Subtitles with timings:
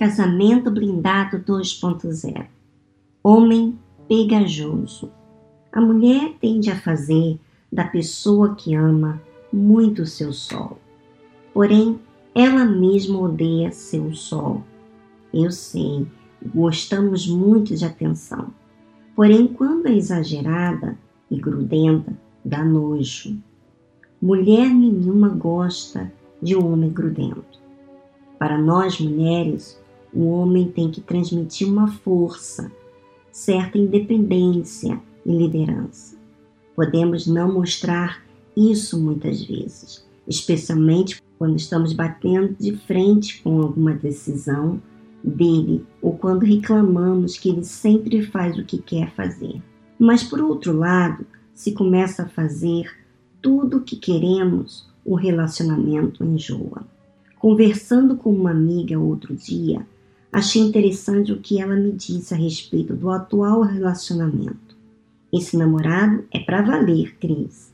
[0.00, 2.46] Casamento Blindado 2.0
[3.22, 5.10] Homem pegajoso.
[5.70, 7.38] A mulher tende a fazer
[7.70, 9.20] da pessoa que ama
[9.52, 10.78] muito seu sol.
[11.52, 12.00] Porém,
[12.34, 14.64] ela mesma odeia seu sol.
[15.34, 16.06] Eu sei,
[16.46, 18.54] gostamos muito de atenção.
[19.14, 20.96] Porém, quando é exagerada
[21.30, 23.36] e grudenta, dá nojo.
[24.18, 27.60] Mulher nenhuma gosta de um homem grudento.
[28.38, 29.78] Para nós mulheres,
[30.12, 32.70] o homem tem que transmitir uma força,
[33.30, 36.16] certa independência e liderança.
[36.74, 38.22] Podemos não mostrar
[38.56, 44.80] isso muitas vezes, especialmente quando estamos batendo de frente com alguma decisão
[45.22, 49.62] dele ou quando reclamamos que ele sempre faz o que quer fazer.
[49.98, 52.90] Mas por outro lado, se começa a fazer
[53.40, 56.86] tudo o que queremos, o relacionamento enjoa.
[57.38, 59.86] Conversando com uma amiga outro dia,
[60.32, 64.76] achei interessante o que ela me disse a respeito do atual relacionamento.
[65.32, 67.72] Esse namorado é para valer, Cris.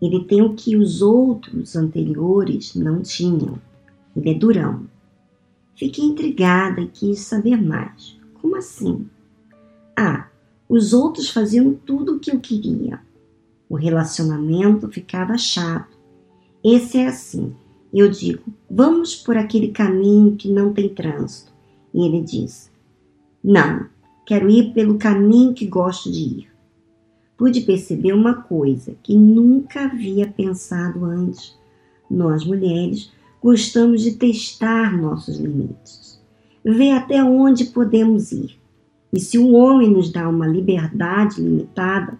[0.00, 3.58] Ele tem o que os outros anteriores não tinham.
[4.16, 4.86] Ele é durão.
[5.74, 8.18] Fiquei intrigada e quis saber mais.
[8.34, 9.08] Como assim?
[9.96, 10.28] Ah,
[10.68, 13.00] os outros faziam tudo o que eu queria.
[13.68, 15.96] O relacionamento ficava chato.
[16.62, 17.54] Esse é assim
[17.98, 21.52] eu digo: vamos por aquele caminho que não tem trânsito.
[21.96, 22.70] E ele diz:
[23.42, 23.86] não,
[24.26, 26.48] quero ir pelo caminho que gosto de ir.
[27.38, 31.56] Pude perceber uma coisa que nunca havia pensado antes.
[32.10, 33.10] Nós mulheres
[33.42, 36.20] gostamos de testar nossos limites,
[36.62, 38.58] ver até onde podemos ir.
[39.12, 42.18] E se o homem nos dá uma liberdade limitada,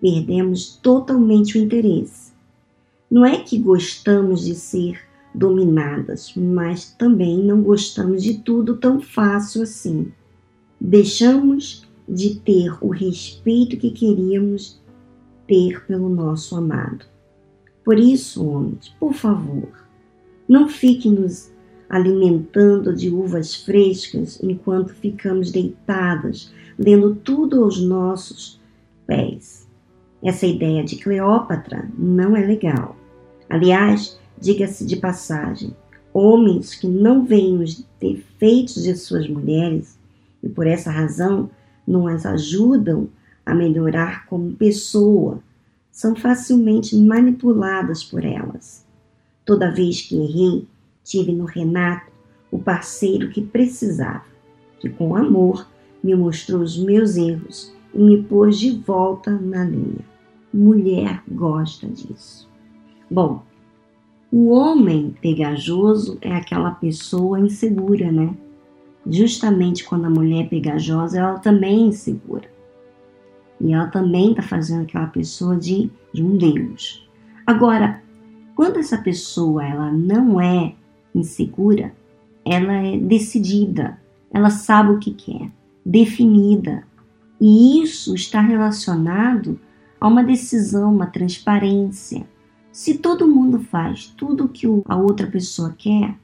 [0.00, 2.32] perdemos totalmente o interesse.
[3.10, 9.62] Não é que gostamos de ser dominadas, mas também não gostamos de tudo tão fácil
[9.62, 10.12] assim.
[10.80, 14.80] Deixamos de ter o respeito que queríamos
[15.46, 17.04] ter pelo nosso amado.
[17.84, 19.68] Por isso, homens, por favor,
[20.48, 21.52] não fiquem nos
[21.88, 28.60] alimentando de uvas frescas enquanto ficamos deitadas, lendo tudo aos nossos
[29.06, 29.68] pés.
[30.22, 32.96] Essa ideia de Cleópatra não é legal.
[33.48, 35.76] Aliás, diga-se de passagem,
[36.12, 39.98] homens que não veem os defeitos de suas mulheres
[40.42, 41.50] e por essa razão
[41.86, 43.08] não as ajudam
[43.44, 45.42] a melhorar como pessoa,
[45.90, 48.86] são facilmente manipuladas por elas.
[49.44, 50.66] Toda vez que errei,
[51.04, 52.10] tive no Renato
[52.50, 54.24] o parceiro que precisava,
[54.78, 55.66] que com amor
[56.02, 60.04] me mostrou os meus erros e me pôs de volta na linha.
[60.52, 62.48] Mulher gosta disso.
[63.10, 63.42] Bom,
[64.32, 68.32] o homem pegajoso é aquela pessoa insegura, né?
[69.04, 72.48] Justamente quando a mulher é pegajosa, ela também é insegura.
[73.60, 77.08] E ela também está fazendo aquela pessoa de, de um Deus.
[77.44, 78.02] Agora,
[78.54, 80.74] quando essa pessoa ela não é
[81.12, 81.92] insegura,
[82.44, 83.98] ela é decidida,
[84.32, 85.50] ela sabe o que quer,
[85.84, 86.84] definida.
[87.40, 89.58] E isso está relacionado
[90.00, 92.26] a uma decisão, uma transparência
[92.80, 96.16] se todo mundo faz tudo o que a outra pessoa quer,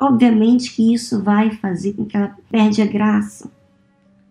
[0.00, 3.52] obviamente que isso vai fazer com que ela perde a graça,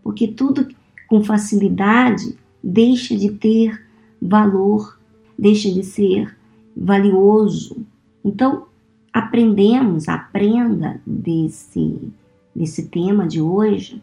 [0.01, 0.67] porque tudo
[1.07, 3.79] com facilidade deixa de ter
[4.19, 4.99] valor,
[5.37, 6.35] deixa de ser
[6.75, 7.77] valioso.
[8.23, 8.65] Então,
[9.13, 12.11] aprendemos, aprenda desse,
[12.55, 14.01] desse tema de hoje,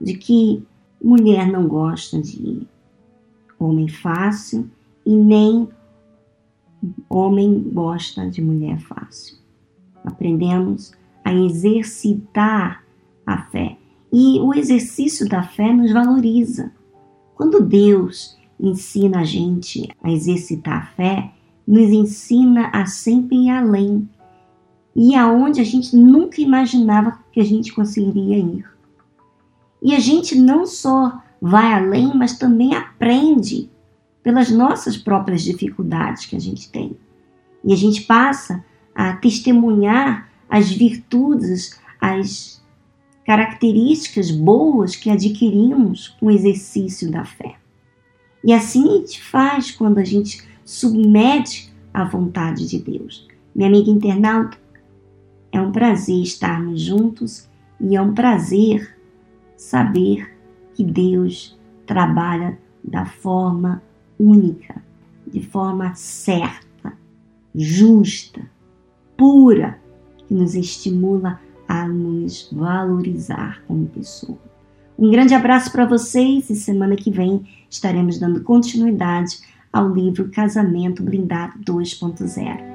[0.00, 0.62] de que
[1.02, 2.62] mulher não gosta de
[3.58, 4.70] homem fácil
[5.04, 5.68] e nem
[7.08, 9.36] Homem gosta de mulher fácil.
[10.04, 10.92] Aprendemos
[11.24, 12.84] a exercitar
[13.26, 13.76] a fé.
[14.12, 16.72] E o exercício da fé nos valoriza.
[17.34, 21.32] Quando Deus ensina a gente a exercitar a fé,
[21.66, 24.08] nos ensina a sempre ir além
[24.94, 28.64] e aonde a gente nunca imaginava que a gente conseguiria ir.
[29.82, 33.68] E a gente não só vai além, mas também aprende
[34.24, 36.96] pelas nossas próprias dificuldades que a gente tem.
[37.62, 42.64] E a gente passa a testemunhar as virtudes, as
[43.26, 47.56] características boas que adquirimos com o exercício da fé.
[48.42, 53.28] E assim a gente faz quando a gente submete à vontade de Deus.
[53.54, 54.58] Minha amiga internauta,
[55.52, 57.48] é um prazer estarmos juntos
[57.80, 58.96] e é um prazer
[59.56, 60.34] saber
[60.74, 61.56] que Deus
[61.86, 63.82] trabalha da forma
[64.18, 64.82] única,
[65.26, 66.92] de forma certa,
[67.54, 68.42] justa,
[69.16, 69.78] pura,
[70.26, 74.38] que nos estimula a nos valorizar como pessoa.
[74.98, 79.38] Um grande abraço para vocês e semana que vem estaremos dando continuidade
[79.72, 82.73] ao livro Casamento Blindado 2.0.